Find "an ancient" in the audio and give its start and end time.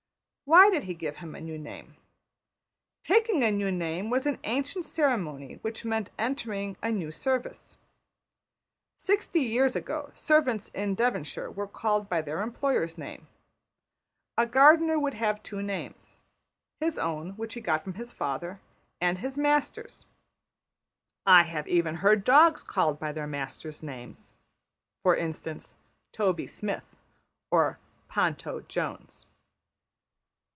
4.25-4.83